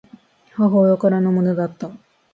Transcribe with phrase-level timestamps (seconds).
[0.55, 1.91] 母親からのものだった